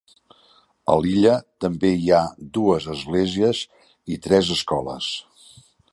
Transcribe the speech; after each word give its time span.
A 0.93 0.95
l'illa 1.01 1.33
també 1.65 1.91
hi 1.99 2.09
ha 2.17 2.23
dues 2.59 2.89
esglésies 2.97 3.61
i 4.17 4.19
tres 4.29 4.51
escoles. 4.57 5.15